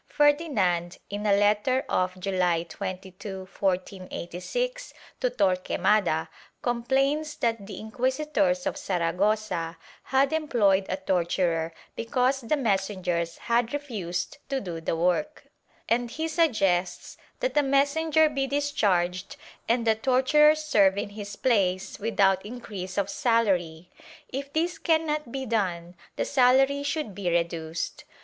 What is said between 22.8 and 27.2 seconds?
of salary; if this cannot be done the salary should